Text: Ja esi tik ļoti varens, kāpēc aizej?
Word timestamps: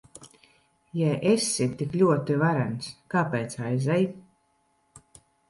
Ja 0.99 1.11
esi 1.31 1.67
tik 1.81 1.93
ļoti 1.99 2.39
varens, 2.45 2.89
kāpēc 3.17 3.55
aizej? 3.69 4.09